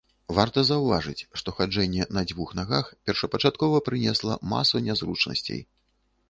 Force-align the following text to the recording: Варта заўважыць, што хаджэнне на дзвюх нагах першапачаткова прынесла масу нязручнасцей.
Варта 0.35 0.61
заўважыць, 0.69 1.25
што 1.41 1.53
хаджэнне 1.57 2.07
на 2.19 2.23
дзвюх 2.31 2.55
нагах 2.61 2.89
першапачаткова 3.11 3.83
прынесла 3.91 4.39
масу 4.55 4.83
нязручнасцей. 4.89 5.61